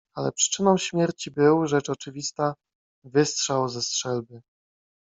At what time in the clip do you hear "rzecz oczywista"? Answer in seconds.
1.67-2.55